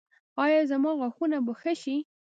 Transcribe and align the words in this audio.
ایا 0.43 0.61
زما 0.71 0.91
غاښونه 0.99 1.37
به 1.45 1.53
ښه 1.61 1.73
شي؟ 1.81 1.95